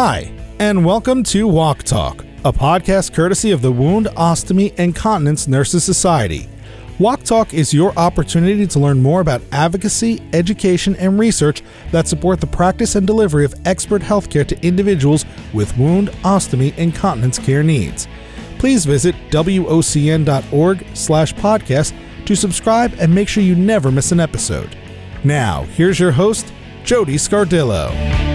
[0.00, 5.48] Hi, and welcome to WOC Talk, a podcast courtesy of the Wound, Ostomy, and Continence
[5.48, 6.48] Nurses Society.
[7.00, 12.40] WOC Talk is your opportunity to learn more about advocacy, education, and research that support
[12.40, 17.64] the practice and delivery of expert healthcare to individuals with wound, ostomy, and continence care
[17.64, 18.06] needs.
[18.60, 21.92] Please visit wocn.org slash podcast
[22.24, 24.76] to subscribe and make sure you never miss an episode.
[25.24, 26.52] Now, here's your host,
[26.84, 28.27] Jody Scardillo.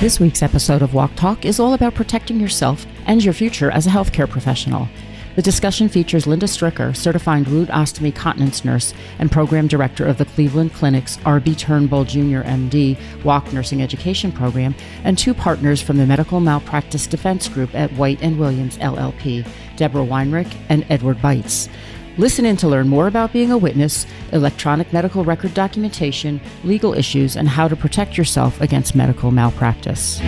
[0.00, 3.88] This week's episode of WOC Talk is all about protecting yourself and your future as
[3.88, 4.88] a healthcare professional.
[5.34, 10.24] The discussion features Linda Stricker, certified wound ostomy continence nurse and program director of the
[10.24, 11.56] Cleveland Clinic's R.B.
[11.56, 12.46] Turnbull Jr.
[12.46, 14.72] MD WOC Nursing Education Program,
[15.02, 19.44] and two partners from the Medical Malpractice Defense Group at White and Williams LLP,
[19.74, 21.68] Deborah Weinrich and Edward Bites.
[22.18, 27.36] Listen in to learn more about being a witness, electronic medical record documentation, legal issues,
[27.36, 30.18] and how to protect yourself against medical malpractice.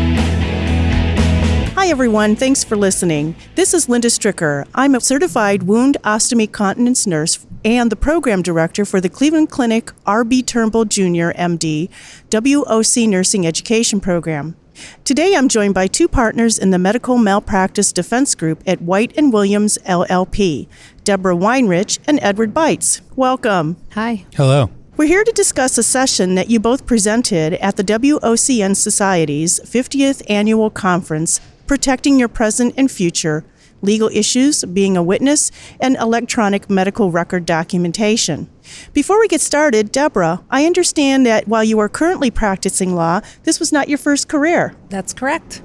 [1.74, 2.36] Hi, everyone.
[2.36, 3.34] Thanks for listening.
[3.56, 4.68] This is Linda Stricker.
[4.72, 9.90] I'm a certified wound ostomy continence nurse and the program director for the Cleveland Clinic
[10.06, 10.44] R.B.
[10.44, 11.32] Turnbull Jr.
[11.34, 11.90] MD
[12.30, 14.54] WOC Nursing Education Program.
[15.04, 19.32] Today I'm joined by two partners in the Medical Malpractice Defense Group at White and
[19.32, 20.68] Williams LLP,
[21.10, 23.02] Deborah Weinrich and Edward Bites.
[23.16, 23.76] Welcome.
[23.94, 24.26] Hi.
[24.36, 24.70] Hello.
[24.96, 30.22] We're here to discuss a session that you both presented at the WOCN Society's 50th
[30.30, 33.44] annual conference, Protecting Your Present and Future
[33.82, 35.50] Legal Issues, Being a Witness,
[35.80, 38.48] and Electronic Medical Record Documentation.
[38.92, 43.58] Before we get started, Deborah, I understand that while you are currently practicing law, this
[43.58, 44.76] was not your first career.
[44.90, 45.60] That's correct.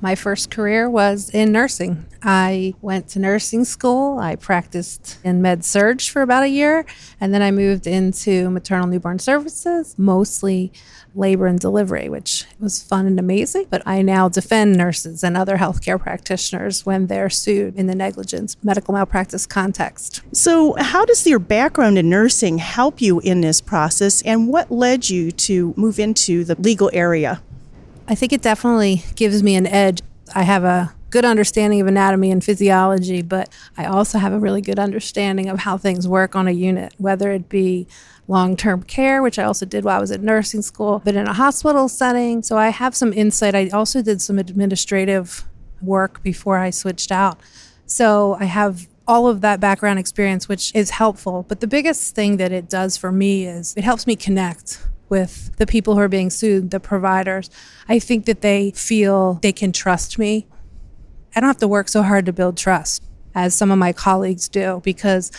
[0.00, 2.06] My first career was in nursing.
[2.28, 4.18] I went to nursing school.
[4.18, 6.84] I practiced in med surg for about a year,
[7.20, 10.72] and then I moved into maternal newborn services, mostly
[11.14, 13.68] labor and delivery, which was fun and amazing.
[13.70, 18.56] But I now defend nurses and other healthcare practitioners when they're sued in the negligence
[18.60, 20.20] medical malpractice context.
[20.32, 25.08] So, how does your background in nursing help you in this process, and what led
[25.08, 27.40] you to move into the legal area?
[28.08, 30.00] I think it definitely gives me an edge.
[30.34, 34.60] I have a good understanding of anatomy and physiology, but I also have a really
[34.60, 37.86] good understanding of how things work on a unit, whether it be
[38.28, 41.26] long term care, which I also did while I was at nursing school, but in
[41.26, 42.42] a hospital setting.
[42.42, 43.54] So I have some insight.
[43.54, 45.48] I also did some administrative
[45.80, 47.40] work before I switched out.
[47.86, 51.46] So I have all of that background experience, which is helpful.
[51.48, 55.56] But the biggest thing that it does for me is it helps me connect with
[55.56, 57.48] the people who are being sued, the providers.
[57.88, 60.46] I think that they feel they can trust me.
[61.36, 63.02] I don't have to work so hard to build trust
[63.34, 65.30] as some of my colleagues do because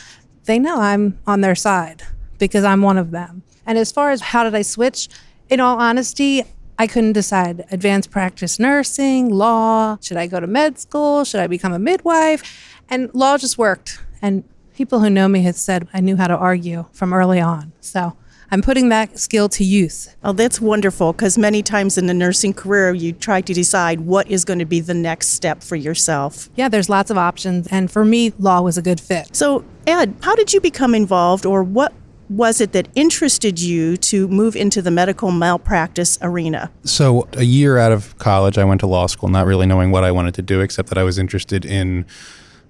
[0.45, 2.03] they know I'm on their side
[2.37, 3.41] because I'm one of them.
[3.65, 5.09] And as far as how did I switch,
[5.49, 6.43] in all honesty,
[6.77, 11.47] I couldn't decide advanced practice nursing, law, should I go to med school, should I
[11.47, 12.83] become a midwife?
[12.89, 13.99] And law just worked.
[14.21, 14.43] And
[14.75, 17.71] people who know me have said I knew how to argue from early on.
[17.81, 18.15] So
[18.49, 20.15] I'm putting that skill to use.
[20.23, 24.29] Oh, that's wonderful because many times in the nursing career, you try to decide what
[24.31, 26.49] is going to be the next step for yourself.
[26.55, 27.67] Yeah, there's lots of options.
[27.67, 29.35] And for me, law was a good fit.
[29.35, 31.93] So, Ed, how did you become involved or what
[32.29, 36.71] was it that interested you to move into the medical malpractice arena?
[36.83, 40.03] So, a year out of college, I went to law school, not really knowing what
[40.03, 42.05] I wanted to do, except that I was interested in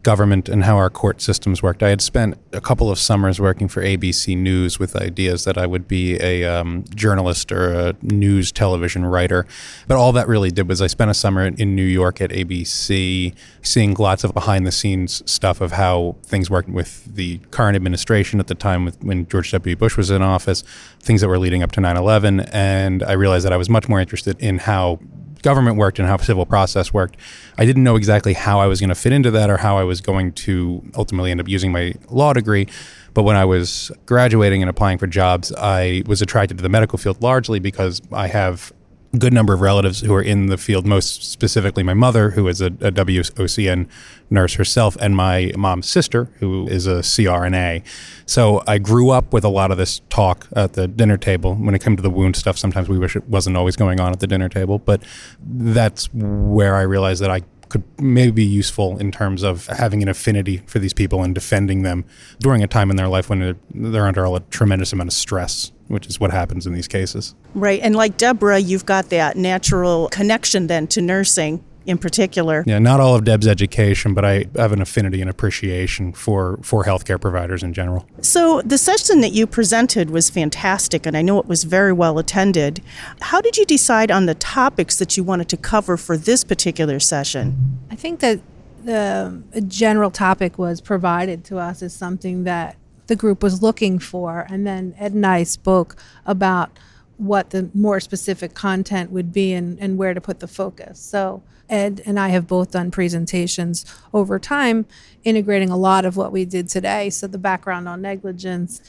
[0.04, 1.84] government and how our court systems worked.
[1.84, 5.66] I had spent a couple of summers working for ABC News with ideas that I
[5.66, 9.46] would be a um, journalist or a news television writer.
[9.88, 13.34] But all that really did was I spent a summer in New York at ABC,
[13.62, 18.40] seeing lots of behind the scenes stuff of how things worked with the current administration
[18.40, 19.76] at the time with, when George W.
[19.76, 20.64] Bush was in office,
[21.00, 22.42] things that were leading up to 9 11.
[22.52, 25.00] And I realized that I was much more interested in how
[25.48, 27.16] government worked and how civil process worked.
[27.58, 29.84] I didn't know exactly how I was going to fit into that or how I
[29.84, 32.68] was going to ultimately end up using my law degree.
[33.14, 37.00] But when I was graduating and applying for jobs, I was attracted to the medical
[37.00, 38.74] field largely because I have
[39.18, 42.62] good number of relatives who are in the field, most specifically my mother, who is
[42.62, 43.88] a, a WOCN
[44.30, 47.84] nurse herself, and my mom's sister, who is a CRNA.
[48.26, 51.56] So I grew up with a lot of this talk at the dinner table.
[51.56, 54.12] When it came to the wound stuff, sometimes we wish it wasn't always going on
[54.12, 55.02] at the dinner table, but
[55.42, 60.10] that's where I realized that I could maybe be useful in terms of having an
[60.10, 62.06] affinity for these people and defending them
[62.40, 65.72] during a time in their life when they're, they're under a tremendous amount of stress
[65.88, 67.36] which is what happens in these cases.
[67.54, 67.80] Right.
[67.82, 71.64] And like Deborah, you've got that natural connection then to nursing.
[71.88, 72.64] In particular.
[72.68, 76.84] Yeah, not all of Deb's education, but I have an affinity and appreciation for, for
[76.84, 78.06] healthcare providers in general.
[78.22, 82.20] So, the session that you presented was fantastic, and I know it was very well
[82.20, 82.84] attended.
[83.22, 87.00] How did you decide on the topics that you wanted to cover for this particular
[87.00, 87.80] session?
[87.90, 88.42] I think that
[88.84, 94.46] the general topic was provided to us as something that the group was looking for,
[94.50, 95.96] and then Ed and I spoke
[96.26, 96.70] about
[97.18, 101.00] what the more specific content would be and, and where to put the focus.
[101.00, 104.86] So Ed and I have both done presentations over time,
[105.24, 107.10] integrating a lot of what we did today.
[107.10, 108.82] So the background on negligence,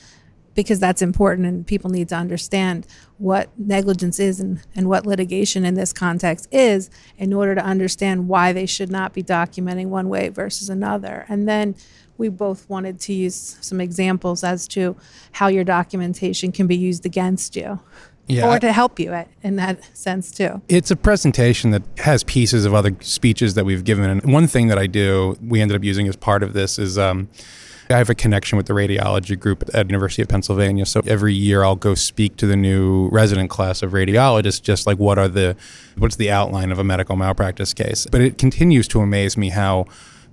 [0.55, 2.87] because that's important and people need to understand
[3.17, 8.29] what negligence is and, and what litigation in this context is in order to understand
[8.29, 11.25] why they should not be documenting one way versus another.
[11.29, 11.75] And then
[12.17, 14.97] we both wanted to use some examples as to
[15.33, 17.81] how your documentation can be used against you
[18.29, 18.55] Yeah.
[18.55, 20.61] or to help you at, in that sense too.
[20.69, 24.11] It's a presentation that has pieces of other speeches that we've given.
[24.11, 26.99] And one thing that I do, we ended up using as part of this is
[26.99, 27.29] um,
[27.91, 30.85] I have a connection with the radiology group at University of Pennsylvania.
[30.85, 34.99] So every year I'll go speak to the new resident class of radiologists, just like
[34.99, 35.57] what are the,
[35.97, 38.07] what's the outline of a medical malpractice case.
[38.11, 39.87] But it continues to amaze me how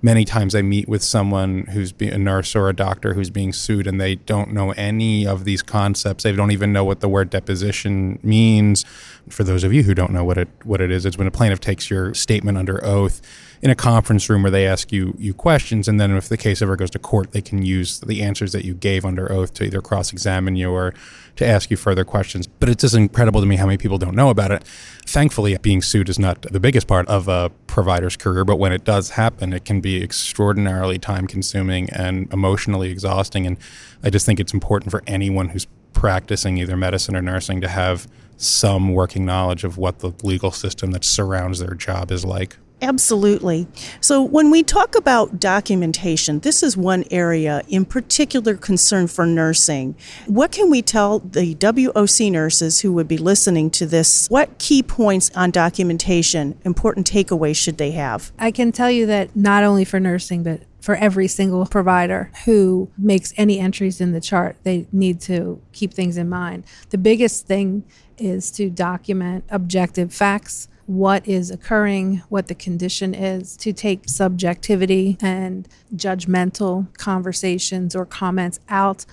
[0.06, 3.88] many times I meet with someone who's a nurse or a doctor who's being sued
[3.88, 6.22] and they don't know any of these concepts.
[6.22, 8.84] They don't even know what the word deposition means.
[9.28, 11.32] For those of you who don't know what it what it is, it's when a
[11.32, 13.20] plaintiff takes your statement under oath
[13.62, 16.62] in a conference room where they ask you you questions, and then if the case
[16.62, 19.64] ever goes to court, they can use the answers that you gave under oath to
[19.64, 20.94] either cross examine you or
[21.36, 22.46] to ask you further questions.
[22.46, 24.64] But it's just incredible to me how many people don't know about it.
[25.06, 28.84] Thankfully, being sued is not the biggest part of a provider's career, but when it
[28.84, 33.46] does happen, it can be extraordinarily time consuming and emotionally exhausting.
[33.46, 33.56] And
[34.02, 38.06] I just think it's important for anyone who's practicing either medicine or nursing to have
[38.36, 42.58] some working knowledge of what the legal system that surrounds their job is like.
[42.82, 43.66] Absolutely.
[44.02, 49.96] So, when we talk about documentation, this is one area in particular concern for nursing.
[50.26, 54.28] What can we tell the WOC nurses who would be listening to this?
[54.28, 58.30] What key points on documentation, important takeaways should they have?
[58.38, 62.88] I can tell you that not only for nursing, but for every single provider who
[62.96, 66.62] makes any entries in the chart, they need to keep things in mind.
[66.90, 67.82] The biggest thing
[68.18, 75.18] is to document objective facts, what is occurring, what the condition is, to take subjectivity
[75.20, 75.66] and
[75.96, 79.06] judgmental conversations or comments out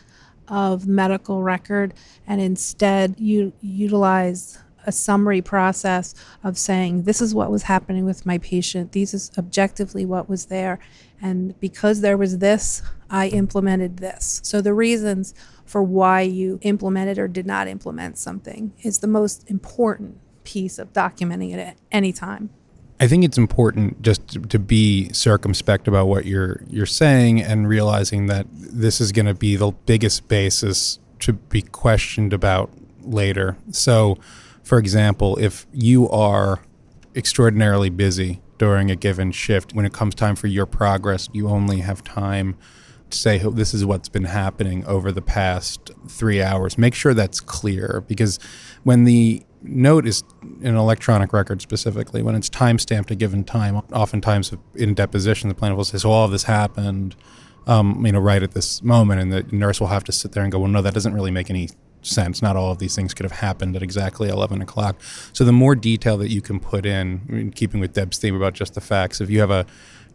[0.47, 1.95] of medical record
[2.27, 8.25] and instead you utilize a summary process of saying this is what was happening with
[8.25, 10.79] my patient this is objectively what was there
[11.23, 15.33] and because there was this i implemented this so the reasons
[15.65, 20.93] for why you implemented or did not implement something is the most important piece of
[20.93, 22.51] documenting it at any time
[22.99, 27.67] I think it's important just to, to be circumspect about what you're you're saying and
[27.67, 32.71] realizing that this is going to be the biggest basis to be questioned about
[33.01, 33.57] later.
[33.71, 34.17] So,
[34.63, 36.61] for example, if you are
[37.15, 41.81] extraordinarily busy during a given shift, when it comes time for your progress, you only
[41.81, 42.56] have time
[43.10, 46.77] to say "Oh, this is what's been happening over the past three hours.
[46.77, 48.39] Make sure that's clear because
[48.83, 50.24] when the note is
[50.62, 55.56] an electronic record specifically when it's time stamped a given time oftentimes in deposition the
[55.56, 57.15] plaintiff will say so all of this happened
[57.65, 60.44] um, you know right at this moment and the nurse will have to sit there
[60.44, 61.69] and go well no that doesn't really make any
[62.05, 64.95] sense not all of these things could have happened at exactly 11 o'clock
[65.31, 68.53] so the more detail that you can put in, in keeping with deb's theme about
[68.53, 69.65] just the facts if you have a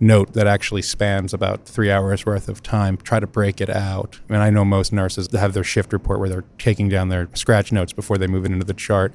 [0.01, 2.97] note that actually spans about three hours worth of time.
[2.97, 4.21] Try to break it out.
[4.29, 7.29] I mean, I know most nurses have their shift report where they're taking down their
[7.35, 9.15] scratch notes before they move it into the chart.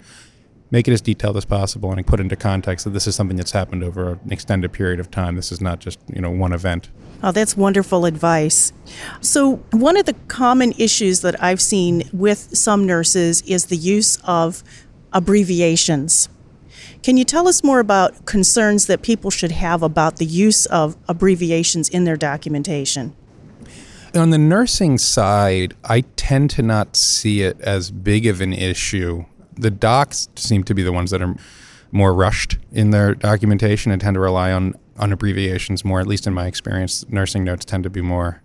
[0.72, 3.52] Make it as detailed as possible and put into context that this is something that's
[3.52, 5.36] happened over an extended period of time.
[5.36, 6.90] This is not just you know one event.
[7.24, 8.74] Oh, that's wonderful advice.
[9.22, 14.18] So, one of the common issues that I've seen with some nurses is the use
[14.26, 14.62] of
[15.14, 16.28] abbreviations.
[17.02, 20.98] Can you tell us more about concerns that people should have about the use of
[21.08, 23.16] abbreviations in their documentation?
[24.16, 29.26] On the nursing side, I tend to not see it as big of an issue.
[29.56, 31.36] The docs seem to be the ones that are
[31.92, 36.28] more rushed in their documentation and tend to rely on, on abbreviations more, at least
[36.28, 37.08] in my experience.
[37.10, 38.42] Nursing notes tend to be more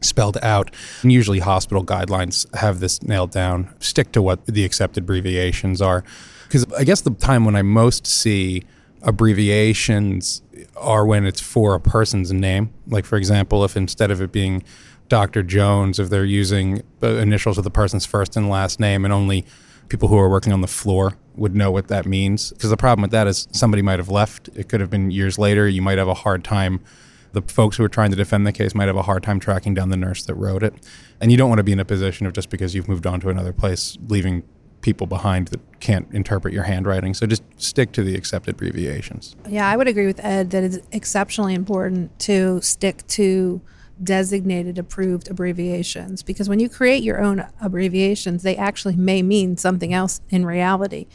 [0.00, 0.74] spelled out.
[1.02, 3.74] And usually, hospital guidelines have this nailed down.
[3.78, 6.04] Stick to what the accepted abbreviations are.
[6.44, 8.64] Because I guess the time when I most see
[9.02, 10.42] abbreviations
[10.76, 12.72] are when it's for a person's name.
[12.86, 14.62] Like, for example, if instead of it being
[15.08, 15.42] Dr.
[15.42, 19.44] Jones, if they're using the initials of the person's first and last name and only
[19.88, 22.50] people who are working on the floor would know what that means.
[22.52, 24.48] Because the problem with that is somebody might have left.
[24.54, 25.68] It could have been years later.
[25.68, 26.80] You might have a hard time.
[27.32, 29.72] The folks who are trying to defend the case might have a hard time tracking
[29.72, 30.74] down the nurse that wrote it.
[31.20, 33.20] And you don't want to be in a position of just because you've moved on
[33.20, 34.42] to another place, leaving
[34.82, 37.14] people behind that can't interpret your handwriting.
[37.14, 39.36] So just stick to the accepted abbreviations.
[39.48, 43.62] Yeah, I would agree with Ed that it's exceptionally important to stick to
[44.02, 49.92] designated approved abbreviations because when you create your own abbreviations, they actually may mean something
[49.92, 51.06] else in reality.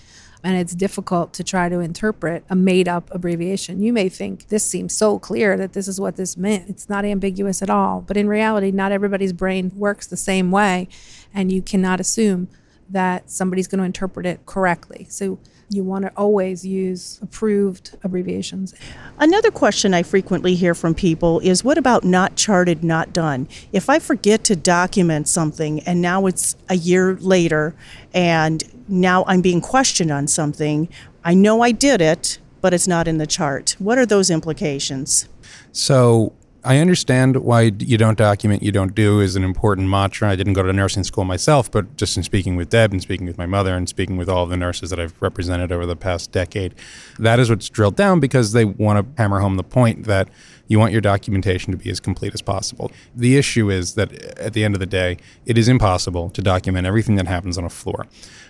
[0.43, 3.81] And it's difficult to try to interpret a made up abbreviation.
[3.81, 6.69] You may think this seems so clear that this is what this meant.
[6.69, 8.01] It's not ambiguous at all.
[8.01, 10.87] But in reality, not everybody's brain works the same way.
[11.33, 12.49] And you cannot assume
[12.89, 15.07] that somebody's going to interpret it correctly.
[15.09, 18.73] So you want to always use approved abbreviations.
[19.19, 23.49] Another question I frequently hear from people is what about not charted, not done?
[23.73, 27.75] If I forget to document something and now it's a year later
[28.13, 30.87] and now I'm being questioned on something,
[31.23, 33.75] I know I did it, but it's not in the chart.
[33.77, 35.27] What are those implications?
[35.73, 36.33] So
[36.63, 40.29] I understand why you don't document, you don't do is an important mantra.
[40.29, 43.27] I didn't go to nursing school myself, but just in speaking with Deb and speaking
[43.27, 45.95] with my mother and speaking with all of the nurses that I've represented over the
[45.95, 46.75] past decade,
[47.19, 50.29] that is what's drilled down because they want to hammer home the point that
[50.67, 52.91] you want your documentation to be as complete as possible.
[53.15, 56.41] The issue is that uh, at the end of the day, it is impossible to
[56.41, 58.07] document everything that happens on a floor.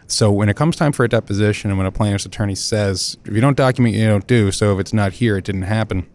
[0.07, 3.33] So when it comes time for a deposition and when a plaintiff's attorney says, if
[3.33, 6.07] you don't document, you don't do, so if it's not here, it didn't happen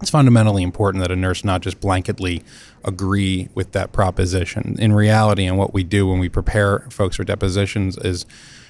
[0.00, 2.42] it's fundamentally important that a nurse not just blanketly
[2.84, 4.76] agree with that proposition.
[4.78, 8.26] In reality, and what we do when we prepare folks for depositions is,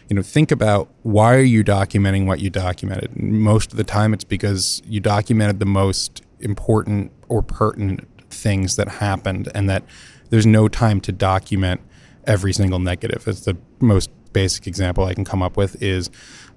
[0.09, 3.17] you know, think about why are you documenting what you documented.
[3.17, 8.89] Most of the time, it's because you documented the most important or pertinent things that
[8.89, 9.83] happened, and that
[10.31, 11.81] there's no time to document
[12.27, 13.27] every single negative.
[13.27, 16.11] It's the most basic example I can come up with is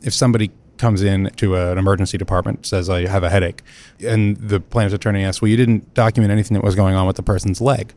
[0.03, 3.61] if somebody comes in to an emergency department, says, I have a headache.
[4.05, 7.15] And the plaintiff's attorney asks, Well, you didn't document anything that was going on with
[7.15, 7.93] the person's leg.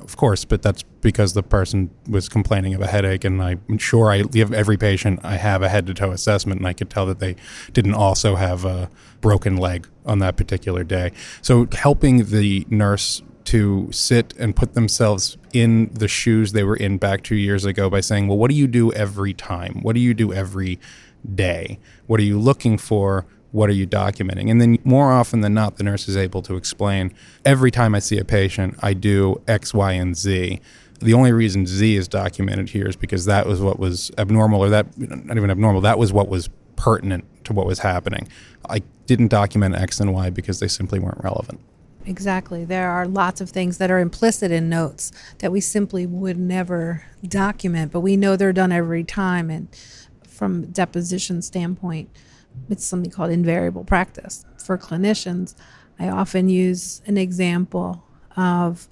[0.00, 4.12] Of course, but that's because the person was complaining of a headache, and I'm sure
[4.12, 7.06] I give every patient I have a head to toe assessment, and I could tell
[7.06, 7.34] that they
[7.72, 8.88] didn't also have a
[9.20, 11.10] broken leg on that particular day.
[11.42, 16.98] So, helping the nurse to sit and put themselves in the shoes they were in
[16.98, 19.80] back two years ago by saying, Well, what do you do every time?
[19.82, 20.78] What do you do every
[21.34, 21.78] day?
[22.06, 23.26] What are you looking for?
[23.52, 24.50] What are you documenting?
[24.50, 27.12] And then more often than not, the nurse is able to explain
[27.44, 30.60] every time I see a patient, I do X, Y, and Z.
[31.00, 34.68] The only reason Z is documented here is because that was what was abnormal, or
[34.68, 38.28] that, not even abnormal, that was what was pertinent to what was happening.
[38.68, 41.60] I didn't document X and Y because they simply weren't relevant.
[42.06, 42.64] Exactly.
[42.64, 47.04] There are lots of things that are implicit in notes that we simply would never
[47.26, 49.50] document, but we know they're done every time.
[49.50, 49.68] And
[50.40, 52.08] from deposition standpoint,
[52.70, 54.46] it's something called invariable practice.
[54.56, 55.54] For clinicians,
[55.98, 58.02] I often use an example
[58.38, 58.88] of,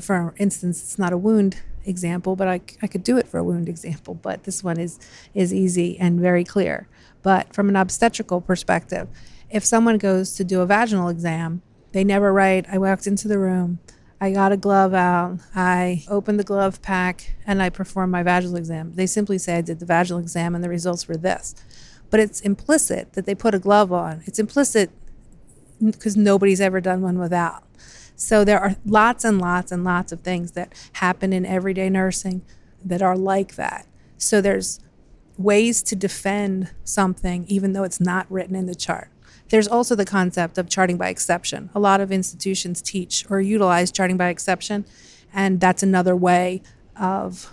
[0.00, 3.44] for instance, it's not a wound example, but I, I could do it for a
[3.44, 4.14] wound example.
[4.14, 4.98] But this one is
[5.34, 6.88] is easy and very clear.
[7.20, 9.06] But from an obstetrical perspective,
[9.50, 11.60] if someone goes to do a vaginal exam,
[11.92, 13.80] they never write, I walked into the room,
[14.20, 18.56] I got a glove out, I opened the glove pack, and I performed my vaginal
[18.56, 18.92] exam.
[18.94, 21.54] They simply say I did the vaginal exam and the results were this.
[22.10, 24.22] But it's implicit that they put a glove on.
[24.26, 24.90] It's implicit
[25.82, 27.62] because nobody's ever done one without.
[28.14, 32.42] So there are lots and lots and lots of things that happen in everyday nursing
[32.84, 33.86] that are like that.
[34.18, 34.80] So there's
[35.38, 39.08] ways to defend something even though it's not written in the chart.
[39.50, 41.70] There's also the concept of charting by exception.
[41.74, 44.84] A lot of institutions teach or utilize charting by exception,
[45.32, 46.62] and that's another way
[46.96, 47.52] of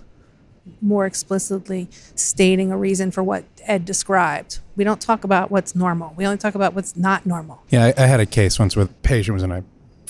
[0.82, 4.60] more explicitly stating a reason for what Ed described.
[4.76, 6.14] We don't talk about what's normal.
[6.16, 7.64] We only talk about what's not normal.
[7.70, 9.64] Yeah, I, I had a case once with patient was in a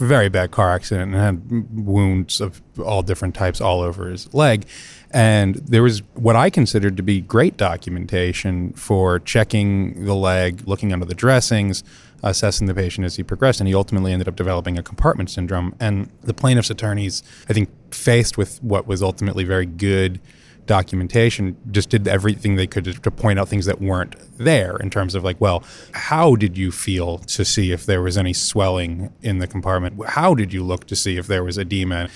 [0.06, 4.66] very bad car accident and had wounds of all different types all over his leg.
[5.12, 10.94] And there was what I considered to be great documentation for checking the leg, looking
[10.94, 11.84] under the dressings,
[12.24, 13.60] assessing the patient as he progressed.
[13.60, 15.76] And he ultimately ended up developing a compartment syndrome.
[15.80, 20.20] And the plaintiff's attorneys, I think, faced with what was ultimately very good
[20.68, 24.90] documentation just did everything they could to, to, point out things that weren't there in
[24.90, 29.12] terms of like well how did you feel to see if there was any swelling
[29.22, 32.08] in the compartment how did you look to see if there was edema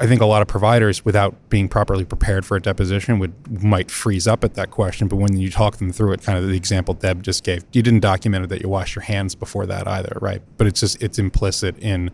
[0.00, 3.90] I think a lot of providers, without being properly prepared for a deposition, would might
[3.90, 5.08] freeze up at that question.
[5.08, 7.82] But when you talk them through it, kind of the example Deb just gave, you
[7.82, 10.40] didn't document it that you washed your hands before that either, right?
[10.56, 12.10] But it's just it's implicit in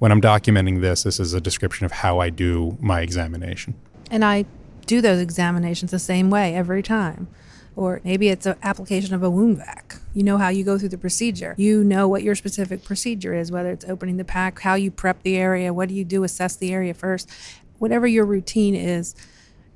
[0.00, 1.02] when I'm documenting this.
[1.02, 3.74] This is a description of how I do my examination.
[4.10, 4.44] And I
[4.90, 7.28] do those examinations the same way every time.
[7.76, 10.00] Or maybe it's an application of a wound vac.
[10.12, 11.54] You know how you go through the procedure.
[11.56, 15.22] You know what your specific procedure is, whether it's opening the pack, how you prep
[15.22, 17.30] the area, what do you do, assess the area first.
[17.78, 19.14] Whatever your routine is,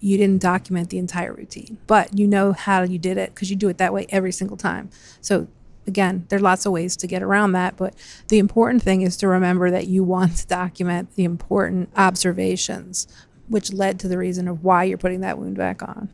[0.00, 3.56] you didn't document the entire routine, but you know how you did it because you
[3.56, 4.90] do it that way every single time.
[5.20, 5.46] So
[5.86, 7.94] again, there are lots of ways to get around that, but
[8.28, 13.06] the important thing is to remember that you want to document the important observations,
[13.48, 16.08] which led to the reason of why you're putting that wound vac on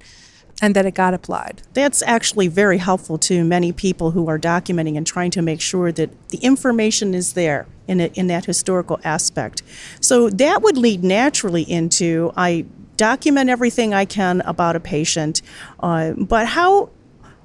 [0.62, 1.62] and that it got applied.
[1.72, 5.90] That's actually very helpful to many people who are documenting and trying to make sure
[5.92, 9.62] that the information is there in, a, in that historical aspect.
[10.00, 15.40] So that would lead naturally into I document everything I can about a patient,
[15.80, 16.90] uh, but how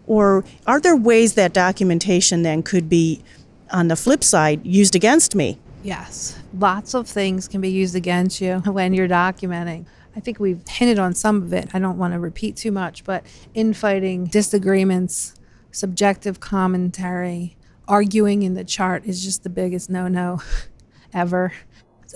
[0.07, 3.23] or are there ways that documentation then could be,
[3.71, 5.57] on the flip side, used against me?
[5.85, 9.85] Yes, lots of things can be used against you when you're documenting.
[10.15, 11.69] I think we've hinted on some of it.
[11.75, 13.23] I don't want to repeat too much, but
[13.53, 15.35] infighting, disagreements,
[15.69, 17.55] subjective commentary,
[17.87, 20.41] arguing in the chart is just the biggest no no
[21.13, 21.53] ever.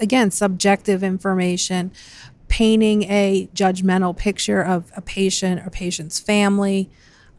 [0.02, 1.92] Again, subjective information,
[2.48, 6.90] painting a judgmental picture of a patient or patient's family,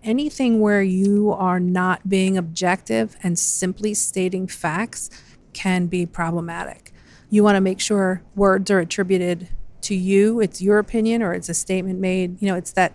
[0.05, 5.11] anything where you are not being objective and simply stating facts
[5.53, 6.93] can be problematic.
[7.29, 9.49] You want to make sure words are attributed
[9.83, 12.41] to you, it's your opinion, or it's a statement made.
[12.43, 12.95] You know, it's that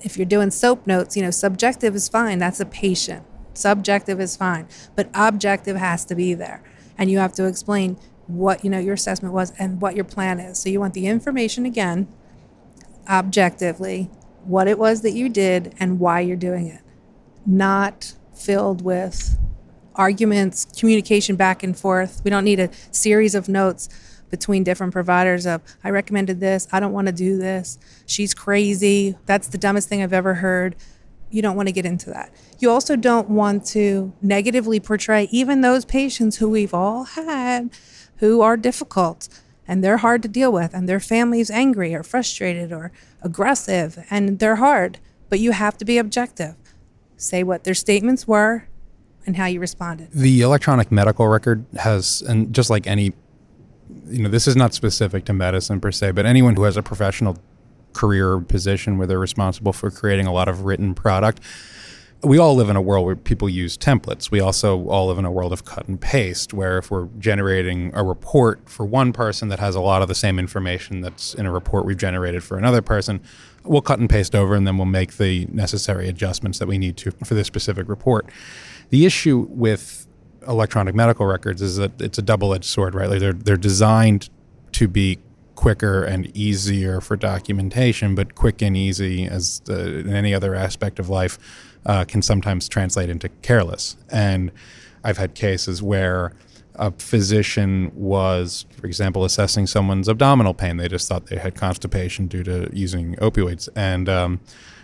[0.00, 2.38] if you're doing soap notes, you know, subjective is fine.
[2.38, 3.24] That's a patient.
[3.54, 4.66] Subjective is fine.
[4.96, 6.62] But objective has to be there.
[6.96, 10.40] And you have to explain what, you know, your assessment was and what your plan
[10.40, 10.58] is.
[10.58, 12.08] So you want the information again,
[13.08, 14.10] objectively,
[14.44, 16.80] what it was that you did and why you're doing it.
[17.44, 19.38] Not filled with
[19.94, 22.20] arguments, communication back and forth.
[22.24, 23.88] We don't need a series of notes
[24.30, 29.16] between different providers of I recommended this, I don't want to do this, she's crazy,
[29.26, 30.76] that's the dumbest thing I've ever heard.
[31.30, 32.34] You don't want to get into that.
[32.58, 37.70] You also don't want to negatively portray even those patients who we've all had
[38.16, 39.28] who are difficult
[39.66, 42.90] and they're hard to deal with and their family's angry or frustrated or
[43.22, 46.56] aggressive and they're hard, but you have to be objective.
[47.16, 48.66] Say what their statements were
[49.30, 50.08] and how you responded.
[50.12, 53.12] The electronic medical record has, and just like any
[54.06, 56.82] you know, this is not specific to medicine per se, but anyone who has a
[56.82, 57.38] professional
[57.92, 61.40] career position where they're responsible for creating a lot of written product.
[62.22, 64.30] We all live in a world where people use templates.
[64.30, 67.92] We also all live in a world of cut and paste, where if we're generating
[67.94, 71.46] a report for one person that has a lot of the same information that's in
[71.46, 73.20] a report we've generated for another person,
[73.64, 76.96] we'll cut and paste over and then we'll make the necessary adjustments that we need
[76.98, 78.26] to for this specific report.
[78.90, 80.06] The issue with
[80.46, 83.08] electronic medical records is that it's a double-edged sword, right?
[83.08, 84.30] Like they're they're designed
[84.72, 85.18] to be
[85.54, 90.98] quicker and easier for documentation, but quick and easy, as the, in any other aspect
[90.98, 91.38] of life,
[91.84, 93.96] uh, can sometimes translate into careless.
[94.10, 94.52] And
[95.04, 96.32] I've had cases where
[96.76, 100.78] a physician was, for example, assessing someone's abdominal pain.
[100.78, 104.40] They just thought they had constipation due to using opioids, and um,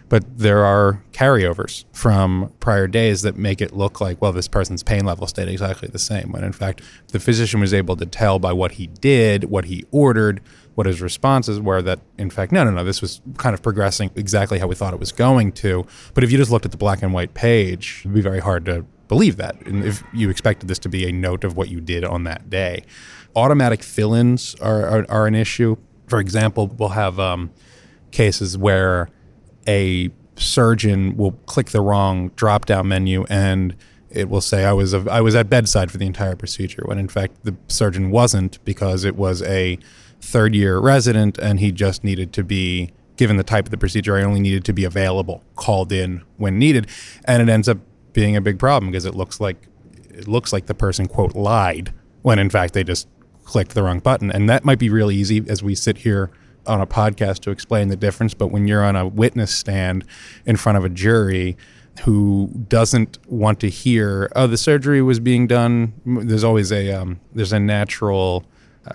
[0.08, 4.82] but there are carryovers from prior days that make it look like, well, this person's
[4.82, 6.30] pain level stayed exactly the same.
[6.30, 9.84] When in fact, the physician was able to tell by what he did, what he
[9.90, 10.40] ordered,
[10.76, 14.10] what his responses were that, in fact, no, no, no, this was kind of progressing
[14.14, 15.84] exactly how we thought it was going to.
[16.14, 18.64] But if you just looked at the black and white page, it'd be very hard
[18.66, 19.60] to believe that.
[19.66, 22.50] And if you expected this to be a note of what you did on that
[22.50, 22.84] day,
[23.34, 25.76] automatic fill ins are, are, are, an issue.
[26.06, 27.50] For example, we'll have um,
[28.10, 29.08] cases where
[29.66, 33.74] a surgeon will click the wrong drop down menu and
[34.10, 36.98] it will say I was a, I was at bedside for the entire procedure when
[36.98, 39.78] in fact the surgeon wasn't because it was a
[40.20, 44.16] third year resident and he just needed to be given the type of the procedure
[44.16, 46.88] I only needed to be available called in when needed.
[47.24, 47.78] And it ends up
[48.12, 49.68] being a big problem because it looks like
[50.08, 53.08] it looks like the person quote lied when in fact they just
[53.44, 54.30] clicked the wrong button.
[54.30, 56.30] And that might be really easy as we sit here
[56.66, 60.04] on a podcast to explain the difference, but when you're on a witness stand
[60.44, 61.56] in front of a jury
[62.04, 67.20] who doesn't want to hear, oh, the surgery was being done, there's always a um,
[67.34, 68.44] there's a natural,
[68.86, 68.94] uh,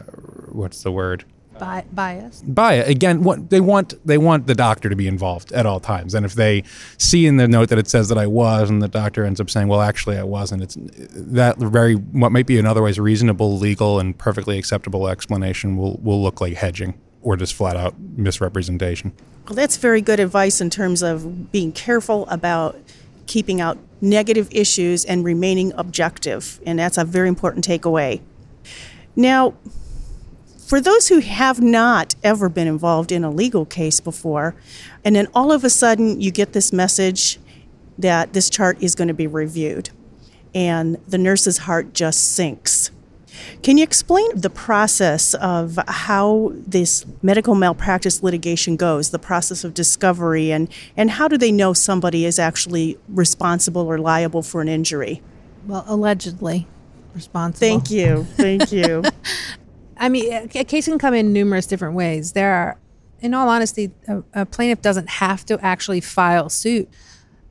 [0.52, 1.26] what's the word?
[1.60, 2.42] Bi- bias.
[2.42, 3.22] Bias again.
[3.22, 6.16] What they want, they want the doctor to be involved at all times.
[6.16, 6.64] And if they
[6.98, 9.48] see in the note that it says that I was, and the doctor ends up
[9.48, 14.00] saying, "Well, actually, I wasn't," it's that very what might be an otherwise reasonable, legal,
[14.00, 19.14] and perfectly acceptable explanation will will look like hedging or just flat out misrepresentation.
[19.46, 22.80] Well, that's very good advice in terms of being careful about
[23.28, 26.60] keeping out negative issues and remaining objective.
[26.66, 28.22] And that's a very important takeaway.
[29.16, 29.54] Now,
[30.72, 34.56] For those who have not ever been involved in a legal case before,
[35.04, 37.40] and then all of a sudden you get this message
[37.98, 39.90] that this chart is going to be reviewed,
[40.56, 42.90] and the nurse's heart just sinks.
[43.64, 49.74] Can you explain the process of how this medical malpractice litigation goes, the process of
[49.74, 54.68] discovery, and, and how do they know somebody is actually responsible or liable for an
[54.68, 55.22] injury?
[55.66, 56.68] Well, allegedly
[57.14, 57.60] responsible.
[57.60, 58.26] Thank you.
[58.36, 59.04] Thank you.
[59.98, 62.32] I mean, a case can come in numerous different ways.
[62.32, 62.80] There are,
[63.20, 66.90] in all honesty, a, a plaintiff doesn't have to actually file suit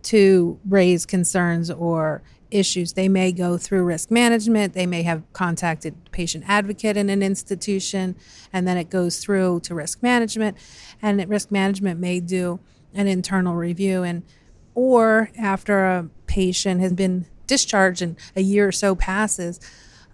[0.02, 2.94] to raise concerns or issues.
[2.94, 8.16] They may go through risk management, they may have contacted patient advocate in an institution,
[8.52, 10.56] and then it goes through to risk management,
[11.00, 12.60] and risk management may do
[12.94, 14.22] an internal review and
[14.74, 19.60] or after a patient has been discharged and a year or so passes,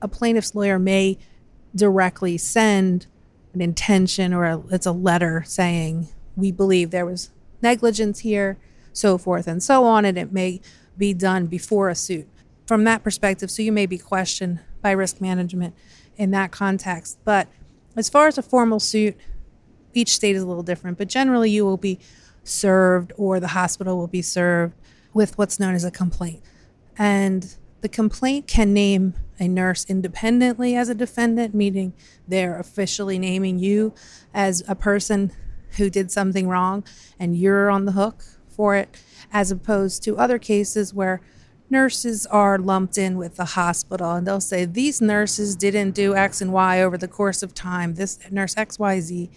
[0.00, 1.18] a plaintiff's lawyer may
[1.74, 3.06] directly send
[3.52, 7.30] an intention or a, it's a letter saying we believe there was
[7.62, 8.58] negligence here,
[8.92, 10.60] so forth and so on, and it may
[10.98, 12.28] be done before a suit.
[12.66, 15.74] From that perspective, so you may be questioned by risk management
[16.16, 17.18] in that context.
[17.24, 17.48] But
[17.96, 19.16] as far as a formal suit,
[19.94, 21.98] each state is a little different, but generally you will be
[22.44, 24.74] served or the hospital will be served
[25.14, 26.42] with what's known as a complaint.
[26.98, 31.92] And the complaint can name a nurse independently as a defendant, meaning
[32.26, 33.94] they're officially naming you
[34.34, 35.32] as a person
[35.76, 36.84] who did something wrong
[37.18, 38.96] and you're on the hook for it,
[39.32, 41.20] as opposed to other cases where
[41.68, 46.40] nurses are lumped in with the hospital and they'll say these nurses didn't do X
[46.40, 49.28] and Y over the course of time, this nurse XYZ,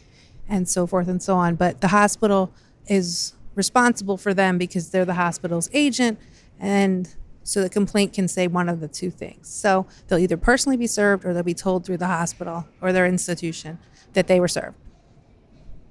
[0.47, 1.55] and so forth and so on.
[1.55, 2.53] But the hospital
[2.87, 6.19] is responsible for them because they're the hospital's agent.
[6.59, 9.47] And so the complaint can say one of the two things.
[9.47, 13.05] So they'll either personally be served or they'll be told through the hospital or their
[13.05, 13.79] institution
[14.13, 14.77] that they were served.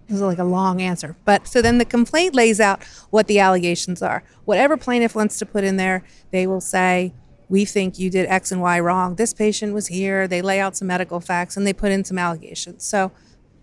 [0.08, 1.16] This is like a long answer.
[1.24, 4.24] But so then the complaint lays out what the allegations are.
[4.46, 7.12] Whatever plaintiff wants to put in there, they will say,
[7.50, 9.16] we think you did X and Y wrong.
[9.16, 10.26] This patient was here.
[10.26, 12.84] They lay out some medical facts and they put in some allegations.
[12.84, 13.12] So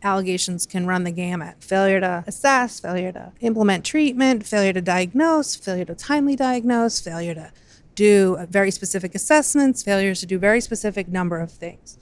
[0.04, 5.56] allegations can run the gamut failure to assess, failure to implement treatment, failure to diagnose,
[5.56, 7.52] failure to timely diagnose, failure to
[7.96, 11.98] do very specific assessments, failures to do very specific number of things.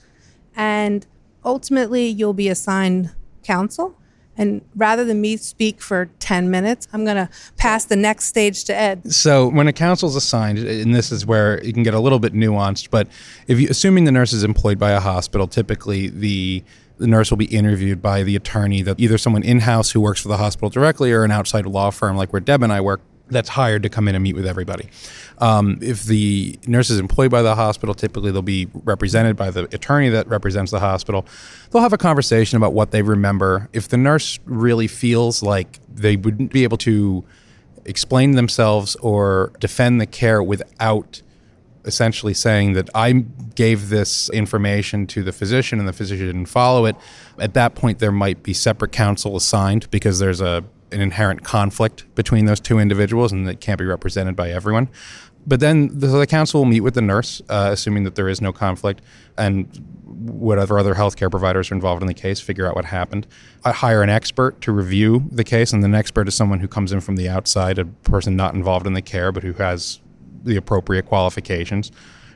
[0.54, 1.06] And
[1.44, 3.98] ultimately, you'll be assigned counsel
[4.36, 8.64] and rather than me speak for 10 minutes, I'm going to pass the next stage
[8.64, 9.12] to Ed.
[9.12, 12.18] So, when a counsel is assigned, and this is where you can get a little
[12.18, 13.08] bit nuanced, but
[13.46, 16.64] if you assuming the nurse is employed by a hospital, typically the
[16.96, 20.28] the nurse will be interviewed by the attorney that either someone in-house who works for
[20.28, 23.48] the hospital directly or an outside law firm like where Deb and I work that's
[23.50, 24.88] hired to come in and meet with everybody.
[25.38, 29.64] Um, if the nurse is employed by the hospital, typically they'll be represented by the
[29.74, 31.26] attorney that represents the hospital.
[31.70, 33.68] They'll have a conversation about what they remember.
[33.72, 37.24] If the nurse really feels like they wouldn't be able to
[37.86, 41.22] explain themselves or defend the care without
[41.84, 46.86] essentially saying that I gave this information to the physician and the physician didn't follow
[46.86, 46.96] it,
[47.38, 52.06] at that point there might be separate counsel assigned because there's a an inherent conflict
[52.14, 54.88] between those two individuals and that can't be represented by everyone.
[55.46, 58.40] But then the, the counsel will meet with the nurse, uh, assuming that there is
[58.40, 59.02] no conflict,
[59.36, 59.68] and
[60.04, 63.26] whatever other healthcare providers are involved in the case, figure out what happened.
[63.62, 66.92] I hire an expert to review the case, and an expert is someone who comes
[66.92, 70.00] in from the outside, a person not involved in the care, but who has
[70.42, 71.90] the appropriate qualifications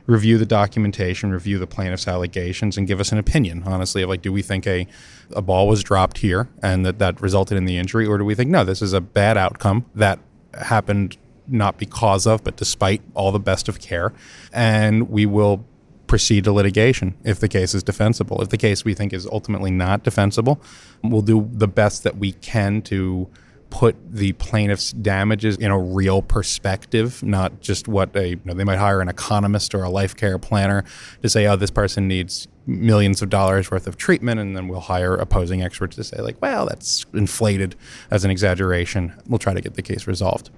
[0.09, 4.23] review the documentation, review the plaintiff's allegations, and give us an opinion, honestly, of like,
[4.23, 4.87] do we think a,
[5.35, 8.33] a ball was dropped here and that that resulted in the injury, or do we
[8.33, 10.19] think, no, this is a bad outcome that
[10.55, 11.15] happened
[11.47, 14.11] not because of, but despite all the best of care,
[14.51, 15.63] and we will
[16.07, 18.41] proceed to litigation if the case is defensible.
[18.41, 20.59] If the case we think is ultimately not defensible,
[21.03, 23.29] we'll do the best that we can to
[23.69, 28.63] put the plaintiff's damages in a real perspective, not just what a you know, they
[28.63, 30.83] might hire an economist or a life care planner
[31.21, 34.79] to say, oh, this person needs millions of dollars worth of treatment, and then we'll
[34.79, 37.75] hire opposing experts to say, like, well, that's inflated
[38.11, 39.13] as an exaggeration.
[39.27, 40.49] We'll try to get the case resolved.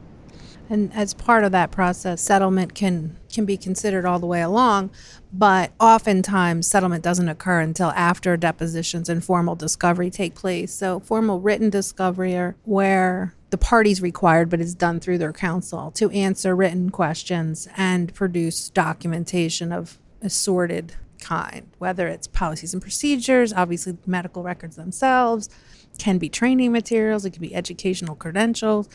[0.71, 4.89] And as part of that process, settlement can can be considered all the way along,
[5.33, 10.73] but oftentimes settlement doesn't occur until after depositions and formal discovery take place.
[10.73, 15.91] So formal written discovery are where the parties required, but it's done through their counsel
[15.91, 23.51] to answer written questions and produce documentation of assorted kind, whether it's policies and procedures,
[23.51, 25.49] obviously medical records themselves,
[25.97, 28.87] can be training materials, it can be educational credentials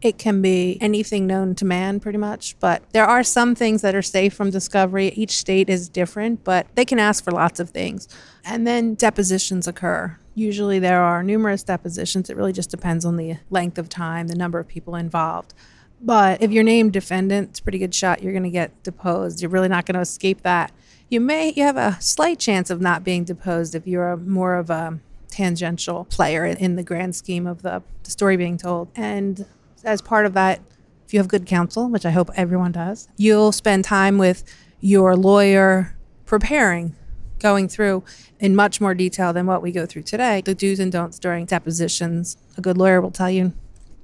[0.00, 2.56] It can be anything known to man, pretty much.
[2.60, 5.08] But there are some things that are safe from discovery.
[5.08, 8.08] Each state is different, but they can ask for lots of things.
[8.44, 10.16] And then depositions occur.
[10.34, 12.30] Usually there are numerous depositions.
[12.30, 15.52] It really just depends on the length of time, the number of people involved.
[16.00, 19.42] But if you're named defendant, it's a pretty good shot you're going to get deposed.
[19.42, 20.70] You're really not going to escape that.
[21.08, 24.54] You may you have a slight chance of not being deposed if you're a, more
[24.54, 28.88] of a tangential player in the grand scheme of the, the story being told.
[28.94, 29.44] And
[29.84, 30.60] as part of that,
[31.06, 34.44] if you have good counsel, which I hope everyone does, you'll spend time with
[34.80, 36.94] your lawyer preparing,
[37.38, 38.04] going through
[38.40, 41.46] in much more detail than what we go through today, the do's and don'ts during
[41.46, 42.36] depositions.
[42.56, 43.52] A good lawyer will tell you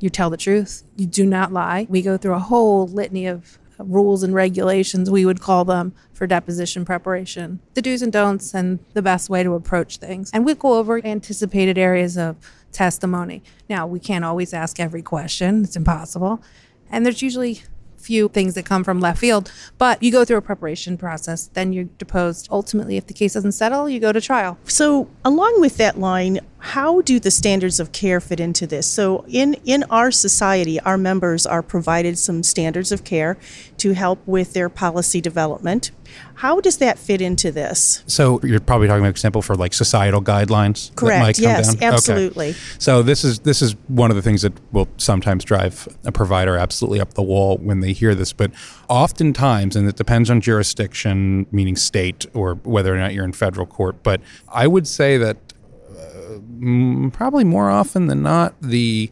[0.01, 1.87] you tell the truth, you do not lie.
[1.89, 6.27] We go through a whole litany of rules and regulations, we would call them, for
[6.27, 10.31] deposition preparation, the do's and don'ts, and the best way to approach things.
[10.33, 12.37] And we go over anticipated areas of
[12.75, 13.43] testimony.
[13.69, 16.43] Now, we can't always ask every question, it's impossible.
[16.91, 17.63] And there's usually
[17.97, 21.73] few things that come from left field, but you go through a preparation process, then
[21.73, 22.47] you're deposed.
[22.51, 24.59] Ultimately, if the case doesn't settle, you go to trial.
[24.65, 28.89] So, along with that line, how do the standards of care fit into this?
[28.89, 33.37] So, in, in our society, our members are provided some standards of care
[33.79, 35.91] to help with their policy development.
[36.37, 38.03] How does that fit into this?
[38.07, 40.91] So you're probably talking about example for like societal guidelines.
[40.91, 41.21] that Correct.
[41.21, 41.77] might come Yes, down?
[41.77, 41.87] Okay.
[41.87, 42.53] absolutely.
[42.79, 46.57] So this is this is one of the things that will sometimes drive a provider
[46.57, 48.33] absolutely up the wall when they hear this.
[48.33, 48.53] But
[48.89, 53.67] oftentimes, and it depends on jurisdiction, meaning state, or whether or not you're in federal
[53.67, 54.03] court.
[54.03, 54.21] But
[54.53, 55.44] I would say that
[57.13, 59.11] probably more often than not, the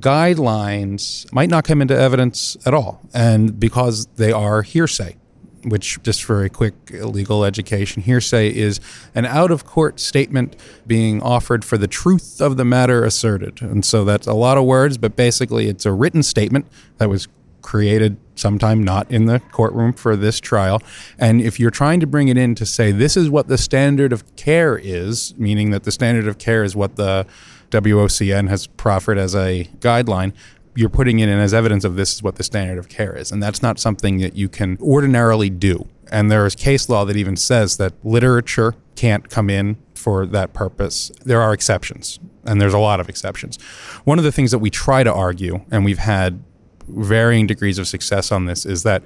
[0.00, 5.16] guidelines might not come into evidence at all, and because they are hearsay
[5.64, 8.80] which just for a quick legal education hearsay is
[9.14, 13.62] an out of court statement being offered for the truth of the matter asserted.
[13.62, 16.66] And so that's a lot of words, but basically it's a written statement
[16.98, 17.28] that was
[17.64, 20.80] created sometime not in the courtroom for this trial.
[21.18, 24.12] And if you're trying to bring it in to say this is what the standard
[24.12, 27.26] of care is, meaning that the standard of care is what the
[27.70, 30.34] WOCN has proffered as a guideline,
[30.76, 33.32] you're putting it in as evidence of this is what the standard of care is.
[33.32, 35.88] And that's not something that you can ordinarily do.
[36.12, 40.52] And there is case law that even says that literature can't come in for that
[40.52, 41.10] purpose.
[41.24, 43.56] There are exceptions, and there's a lot of exceptions.
[44.04, 46.42] One of the things that we try to argue, and we've had
[46.88, 49.02] varying degrees of success on this, is that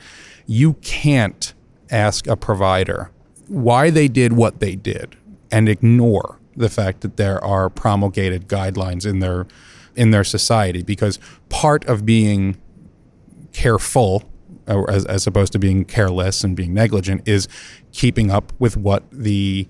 [0.46, 1.54] you can't
[1.90, 3.10] ask a provider
[3.48, 5.16] why they did what they did
[5.50, 9.46] and ignore the fact that there are promulgated guidelines in their
[9.94, 12.56] in their society because part of being
[13.52, 14.22] careful
[14.66, 17.48] as, as opposed to being careless and being negligent is
[17.92, 19.66] keeping up with what the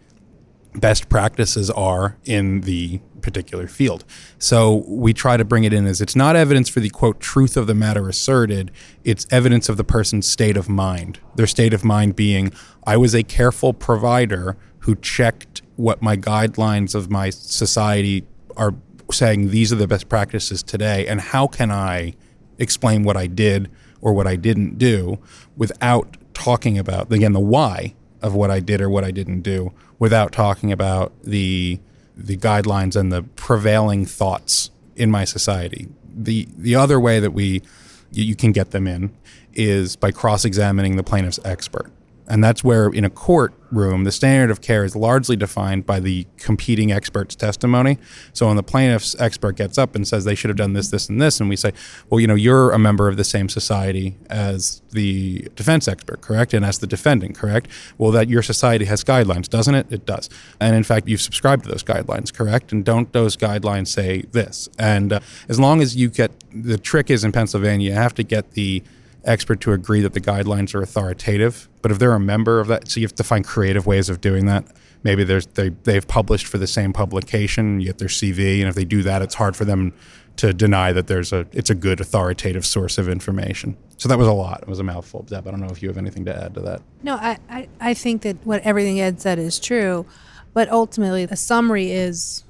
[0.75, 4.05] best practices are in the particular field.
[4.39, 7.57] So we try to bring it in as it's not evidence for the quote truth
[7.57, 8.71] of the matter asserted,
[9.05, 11.21] it's evidence of the person's state of mind.
[11.35, 12.53] Their state of mind being
[12.87, 18.27] I was a careful provider who checked what my guidelines of my society
[18.57, 18.75] are
[19.11, 22.15] saying these are the best practices today and how can I
[22.59, 25.19] explain what I did or what I didn't do
[25.57, 29.73] without talking about again the why of what I did or what I didn't do
[29.99, 31.81] without talking about the
[32.17, 35.89] the guidelines and the prevailing thoughts in my society.
[36.15, 37.63] The the other way that we
[38.11, 39.15] you, you can get them in
[39.55, 41.91] is by cross-examining the plaintiff's expert.
[42.29, 46.27] And that's where, in a courtroom, the standard of care is largely defined by the
[46.37, 47.99] competing expert's testimony.
[48.35, 51.09] So when the plaintiff's expert gets up and says they should have done this, this,
[51.09, 51.73] and this, and we say,
[52.11, 56.53] well, you know, you're a member of the same society as the defense expert, correct?
[56.53, 57.69] And as the defendant, correct?
[57.97, 59.87] Well, that your society has guidelines, doesn't it?
[59.91, 60.29] It does.
[60.61, 62.73] And in fact, you've subscribed to those guidelines, correct?
[62.73, 64.69] And don't those guidelines say this?
[64.79, 68.23] And uh, as long as you get the trick is in Pennsylvania, you have to
[68.23, 68.83] get the
[69.29, 71.69] expert to agree that the guidelines are authoritative.
[71.83, 74.21] But if they're a member of that, so you have to find creative ways of
[74.21, 74.65] doing that.
[75.05, 78.75] Maybe there's they they've published for the same publication, you get their CV, and if
[78.75, 79.93] they do that, it's hard for them
[80.39, 83.77] to deny that there's a it's a good authoritative source of information.
[83.97, 84.63] So that was a lot.
[84.63, 85.23] It was a mouthful.
[85.23, 86.83] Deb, I don't know if you have anything to add to that.
[87.03, 90.07] No, I, I, I think that what everything Ed said is true,
[90.55, 92.45] but ultimately the summary is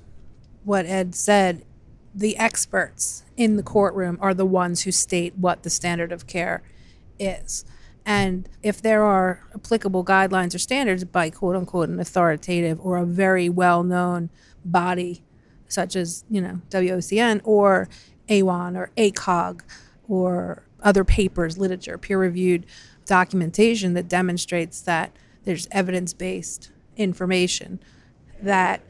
[0.65, 1.65] what Ed said.
[2.15, 6.61] The experts in the courtroom are the ones who state what the standard of care
[7.19, 7.65] is.
[8.05, 13.07] And if there are applicable guidelines or standards by quote unquote an authoritative or a
[13.07, 14.29] very well known
[14.65, 15.23] body,
[15.69, 17.89] such as, you know, WOCN or
[18.29, 19.61] AWHONN or ACOG
[20.09, 22.67] or other papers, literature, peer reviewed
[23.07, 25.13] documentation that demonstrates that
[25.45, 27.79] there's evidence based information
[28.43, 28.83] that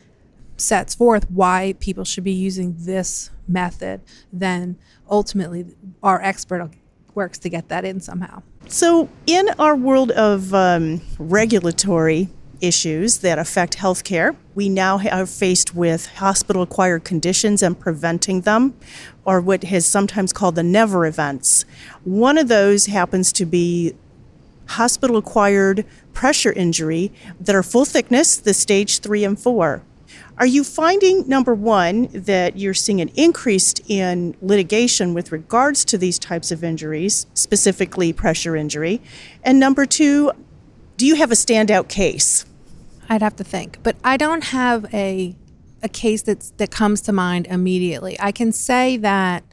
[0.61, 4.01] sets forth why people should be using this method,
[4.33, 4.77] then
[5.11, 5.66] ultimately
[6.03, 6.71] our expert
[7.14, 8.42] works to get that in somehow.
[8.66, 12.29] So, in our world of um, regulatory
[12.61, 18.75] issues that affect healthcare, we now are faced with hospital acquired conditions and preventing them,
[19.25, 21.64] or what is sometimes called the never events.
[22.05, 23.94] One of those happens to be
[24.66, 29.83] hospital acquired pressure injury that are full thickness, the stage three and four.
[30.38, 35.98] Are you finding, number one, that you're seeing an increase in litigation with regards to
[35.98, 39.03] these types of injuries, specifically pressure injury?
[39.42, 40.31] And number two,
[40.96, 42.44] do you have a standout case?
[43.09, 45.35] I'd have to think, but I don't have a
[45.81, 48.16] a case that's that comes to mind immediately.
[48.20, 49.44] I can say that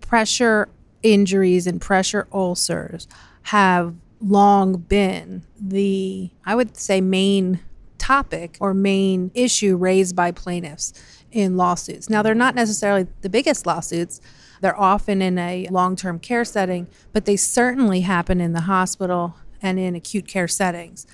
[0.00, 0.68] pressure
[1.02, 3.06] injuries and pressure ulcers
[3.42, 7.60] have long been the I would say main
[8.02, 10.92] topic or main issue raised by plaintiffs
[11.30, 12.10] in lawsuits.
[12.10, 14.20] Now, they're not necessarily the biggest lawsuits.
[14.60, 19.36] They're often in a long term care setting, but they certainly happen in the hospital
[19.62, 21.06] and in acute care settings.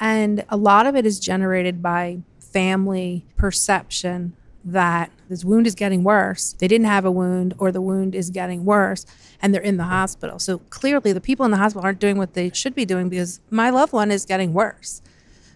[0.00, 6.02] And a lot of it is generated by family perception that this wound is getting
[6.02, 6.54] worse.
[6.58, 9.06] They didn't have a wound, or the wound is getting worse,
[9.40, 10.38] and they're in the hospital.
[10.40, 13.40] So clearly, the people in the hospital aren't doing what they should be doing because
[13.50, 15.02] my loved one is getting worse.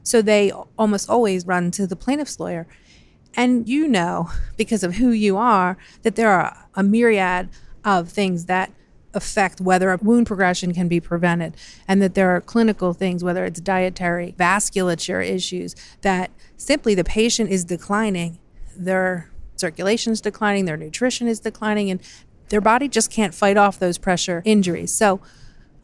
[0.06, 2.68] So they almost always run to the plaintiff's lawyer.
[3.34, 7.48] And you know, because of who you are, that there are a myriad
[7.84, 8.72] of things that
[9.14, 11.56] affect whether a wound progression can be prevented,
[11.88, 17.50] and that there are clinical things, whether it's dietary, vasculature issues, that simply the patient
[17.50, 18.38] is declining,
[18.76, 22.00] their circulation is declining, their nutrition is declining, and
[22.50, 24.94] their body just can't fight off those pressure injuries.
[24.94, 25.20] So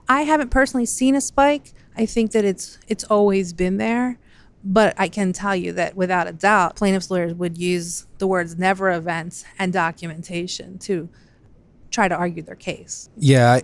[0.09, 1.73] I haven't personally seen a spike.
[1.97, 4.19] I think that it's it's always been there,
[4.65, 8.59] but I can tell you that without a doubt, plaintiffs' lawyers would use the words
[8.59, 11.09] never events and documentation to
[11.91, 13.11] try to argue their case.
[13.17, 13.63] Yeah, I,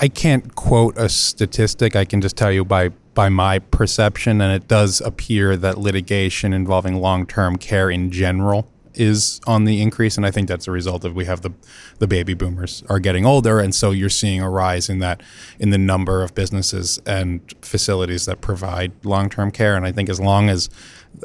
[0.00, 1.94] I can't quote a statistic.
[1.94, 6.52] I can just tell you by by my perception, and it does appear that litigation
[6.52, 10.70] involving long term care in general is on the increase, and I think that's a
[10.70, 11.52] result of we have the
[11.98, 15.22] the baby boomers are getting older, and so you're seeing a rise in that
[15.58, 19.76] in the number of businesses and facilities that provide long term care.
[19.76, 20.68] And I think as long as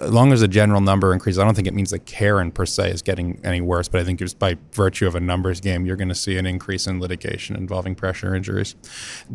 [0.02, 2.52] as long as the general number increases, I don't think it means that care in
[2.52, 5.60] per se is getting any worse, but I think just by virtue of a numbers
[5.60, 8.76] game, you're going to see an increase in litigation involving pressure injuries.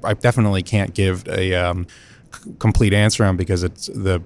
[0.02, 1.86] I definitely can't give a um,
[2.58, 4.22] complete answer on because it's the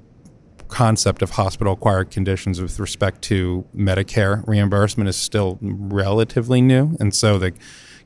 [0.70, 6.96] concept of hospital acquired conditions with respect to Medicare reimbursement is still relatively new.
[6.98, 7.52] And so the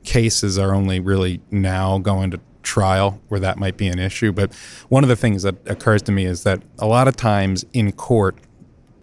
[0.03, 4.31] cases are only really now going to trial where that might be an issue.
[4.31, 4.53] But
[4.89, 7.91] one of the things that occurs to me is that a lot of times in
[7.91, 8.37] court,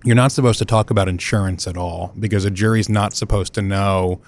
[0.05, 3.63] you're not supposed to talk about insurance at all because a jury's not supposed to
[3.63, 4.21] know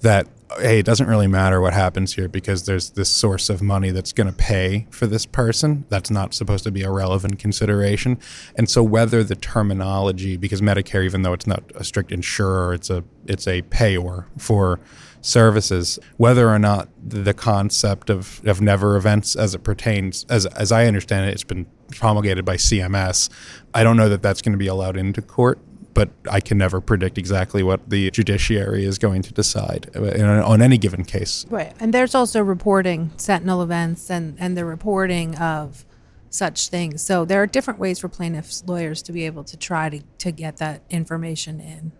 [0.00, 0.26] that
[0.60, 4.12] hey, it doesn't really matter what happens here because there's this source of money that's
[4.12, 5.84] going to pay for this person.
[5.88, 8.18] That's not supposed to be a relevant consideration.
[8.56, 12.90] And so whether the terminology, because Medicare, even though it's not a strict insurer, it's
[12.90, 14.80] a it's a payor for
[15.20, 20.70] services, whether or not the concept of, of never events as it pertains, as as
[20.70, 23.28] I understand it, it's been promulgated by CMS.
[23.74, 25.58] I don't know that that's going to be allowed into court
[25.96, 30.60] but I can never predict exactly what the judiciary is going to decide uh, on
[30.60, 31.46] any given case.
[31.48, 31.72] Right.
[31.80, 35.86] And there's also reporting sentinel events and, and the reporting of
[36.28, 37.00] such things.
[37.00, 40.32] So there are different ways for plaintiffs' lawyers to be able to try to, to
[40.32, 41.92] get that information in.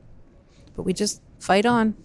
[0.74, 1.96] But we just fight on.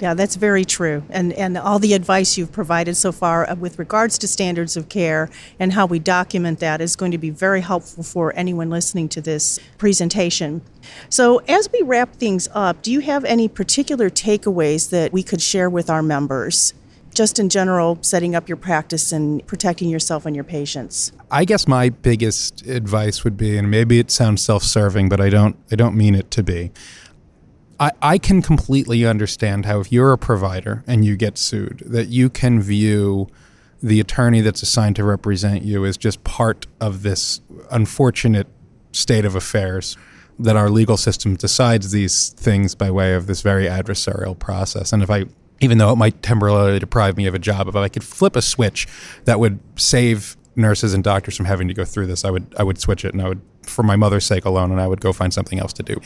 [0.00, 1.02] Yeah, that's very true.
[1.10, 4.88] And, and all the advice you've provided so far uh, with regards to standards of
[4.88, 9.10] care and how we document that is going to be very helpful for anyone listening
[9.10, 10.62] to this presentation.
[11.10, 15.42] So, as we wrap things up, do you have any particular takeaways that we could
[15.42, 16.72] share with our members?
[17.12, 21.12] Just in general, setting up your practice and protecting yourself and your patients.
[21.30, 25.56] I guess my biggest advice would be, and maybe it sounds self-serving, but I don't,
[25.70, 26.70] I don't mean it to be.
[27.80, 32.08] I, I can completely understand how if you're a provider and you get sued, that
[32.08, 33.28] you can view
[33.82, 37.40] the attorney that's assigned to represent you as just part of this
[37.70, 38.46] unfortunate
[38.92, 39.96] state of affairs
[40.38, 44.92] that our legal system decides these things by way of this very adversarial process.
[44.92, 45.24] And if I
[45.62, 48.40] even though it might temporarily deprive me of a job, if I could flip a
[48.40, 48.88] switch
[49.24, 52.62] that would save nurses and doctors from having to go through this, I would I
[52.62, 55.12] would switch it and I would for my mother's sake alone and I would go
[55.12, 55.96] find something else to do.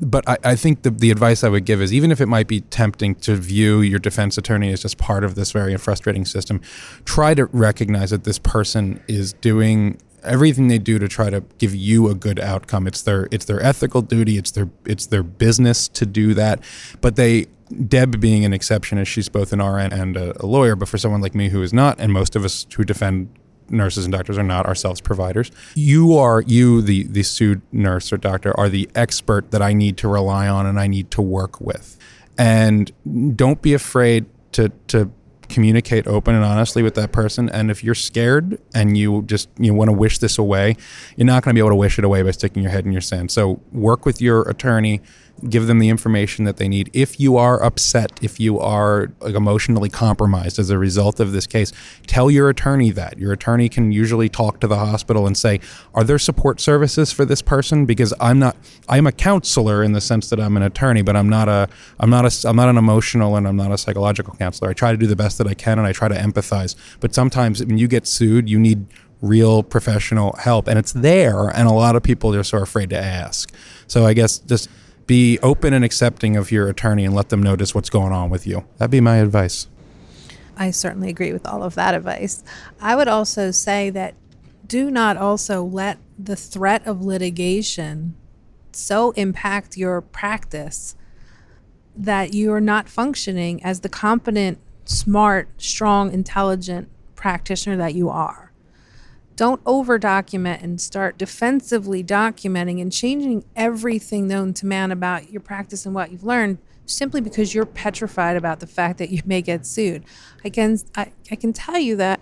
[0.00, 2.48] But I, I think the, the advice I would give is even if it might
[2.48, 6.60] be tempting to view your defense attorney as just part of this very frustrating system,
[7.04, 11.74] try to recognize that this person is doing everything they do to try to give
[11.74, 12.86] you a good outcome.
[12.86, 14.38] It's their it's their ethical duty.
[14.38, 16.62] It's their it's their business to do that.
[17.00, 20.76] But they Deb being an exception, as she's both an RN and a, a lawyer,
[20.76, 23.34] but for someone like me who is not, and most of us who defend
[23.72, 25.50] nurses and doctors are not ourselves providers.
[25.74, 29.96] You are you the the sued nurse or doctor are the expert that I need
[29.98, 31.98] to rely on and I need to work with.
[32.38, 32.92] And
[33.36, 35.10] don't be afraid to to
[35.48, 39.74] communicate open and honestly with that person and if you're scared and you just you
[39.74, 40.74] want to wish this away
[41.16, 42.92] you're not going to be able to wish it away by sticking your head in
[42.92, 45.02] your sand so work with your attorney
[45.48, 46.90] give them the information that they need.
[46.92, 51.46] If you are upset, if you are like, emotionally compromised as a result of this
[51.46, 51.72] case,
[52.06, 53.18] tell your attorney that.
[53.18, 55.60] Your attorney can usually talk to the hospital and say,
[55.94, 58.56] "Are there support services for this person?" Because I'm not
[58.88, 61.68] I'm a counselor in the sense that I'm an attorney, but I'm not a
[61.98, 64.70] I'm not a I'm not an emotional and I'm not a psychological counselor.
[64.70, 66.74] I try to do the best that I can and I try to empathize.
[67.00, 68.86] But sometimes when you get sued, you need
[69.20, 72.98] real professional help and it's there and a lot of people are so afraid to
[72.98, 73.54] ask.
[73.86, 74.68] So I guess just
[75.12, 78.46] be open and accepting of your attorney and let them notice what's going on with
[78.46, 78.64] you.
[78.78, 79.68] That'd be my advice.
[80.56, 82.42] I certainly agree with all of that advice.
[82.80, 84.14] I would also say that
[84.66, 88.14] do not also let the threat of litigation
[88.72, 90.96] so impact your practice
[91.94, 98.51] that you are not functioning as the competent, smart, strong, intelligent practitioner that you are
[99.36, 105.40] don't over document and start defensively documenting and changing everything known to man about your
[105.40, 109.40] practice and what you've learned simply because you're petrified about the fact that you may
[109.40, 110.04] get sued.
[110.44, 112.20] I can I, I can tell you that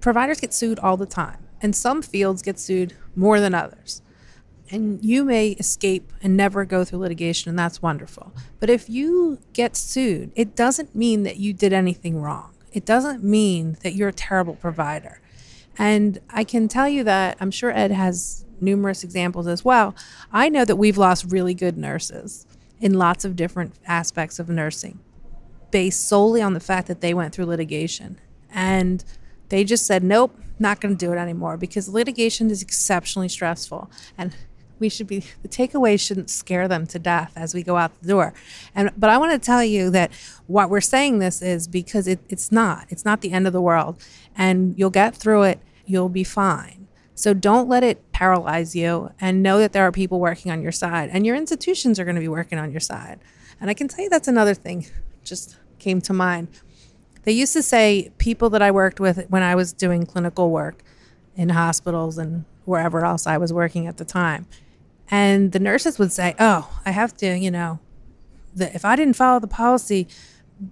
[0.00, 4.02] providers get sued all the time and some fields get sued more than others.
[4.70, 8.32] And you may escape and never go through litigation, and that's wonderful.
[8.60, 12.54] But if you get sued, it doesn't mean that you did anything wrong.
[12.72, 15.20] It doesn't mean that you're a terrible provider.
[15.78, 19.94] And I can tell you that I'm sure Ed has numerous examples as well.
[20.32, 22.46] I know that we've lost really good nurses
[22.80, 25.00] in lots of different aspects of nursing
[25.70, 28.18] based solely on the fact that they went through litigation.
[28.50, 29.04] And
[29.48, 33.90] they just said, nope, not going to do it anymore because litigation is exceptionally stressful.
[34.16, 34.36] And
[34.78, 38.08] we should be the takeaway shouldn't scare them to death as we go out the
[38.08, 38.34] door.
[38.74, 40.12] And but i want to tell you that
[40.46, 43.60] what we're saying this is because it, it's not it's not the end of the
[43.60, 44.02] world.
[44.36, 46.86] And you'll get through it you'll be fine.
[47.14, 50.72] So don't let it paralyze you and know that there are people working on your
[50.72, 53.20] side and your institutions are going to be working on your side.
[53.60, 54.86] And i can tell you that's another thing
[55.22, 56.48] just came to mind.
[57.22, 60.82] They used to say people that i worked with when i was doing clinical work
[61.36, 64.46] in hospitals and wherever else i was working at the time
[65.10, 67.78] and the nurses would say, "Oh, I have to, you know,
[68.54, 70.08] the, if I didn't follow the policy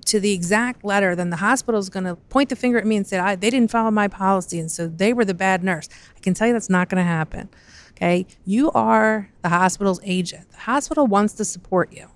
[0.06, 3.06] to the exact letter, then the hospital's going to point the finger at me and
[3.06, 6.20] say I, they didn't follow my policy, and so they were the bad nurse." I
[6.20, 7.50] can tell you that's not going to happen.
[7.92, 10.50] Okay, you are the hospital's agent.
[10.50, 12.08] The hospital wants to support you.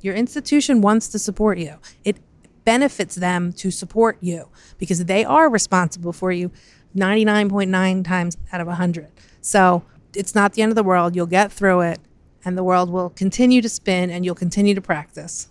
[0.00, 1.76] Your institution wants to support you.
[2.04, 2.16] It
[2.64, 4.48] benefits them to support you
[4.78, 6.50] because they are responsible for you
[6.94, 9.08] 99.9 times out of 100.
[9.40, 9.82] So
[10.14, 11.16] it's not the end of the world.
[11.16, 12.00] You'll get through it,
[12.44, 15.48] and the world will continue to spin, and you'll continue to practice.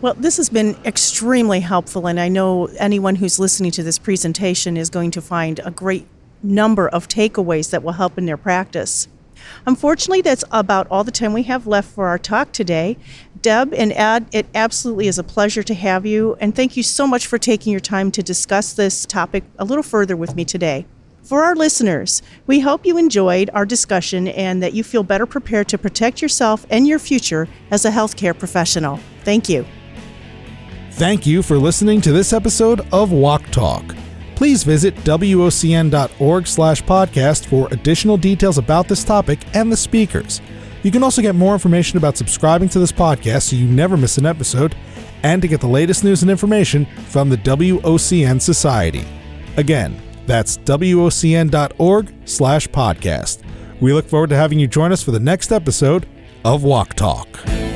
[0.00, 4.76] Well, this has been extremely helpful, and I know anyone who's listening to this presentation
[4.76, 6.06] is going to find a great
[6.42, 9.08] number of takeaways that will help in their practice.
[9.66, 12.96] Unfortunately, that's about all the time we have left for our talk today.
[13.40, 17.06] Deb and Ed, it absolutely is a pleasure to have you, and thank you so
[17.06, 20.86] much for taking your time to discuss this topic a little further with me today.
[21.22, 25.68] For our listeners, we hope you enjoyed our discussion and that you feel better prepared
[25.68, 28.98] to protect yourself and your future as a healthcare professional.
[29.24, 29.66] Thank you.
[30.92, 33.94] Thank you for listening to this episode of WOC Talk.
[34.38, 40.40] Please visit wocn.org slash podcast for additional details about this topic and the speakers.
[40.84, 44.16] You can also get more information about subscribing to this podcast so you never miss
[44.16, 44.76] an episode
[45.24, 49.04] and to get the latest news and information from the WOCN Society.
[49.56, 53.42] Again, that's WOCN.org slash podcast.
[53.80, 56.06] We look forward to having you join us for the next episode
[56.44, 57.67] of WOC Talk.